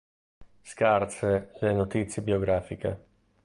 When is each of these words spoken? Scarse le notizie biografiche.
Scarse 0.63 1.51
le 1.59 1.73
notizie 1.73 2.23
biografiche. 2.23 3.03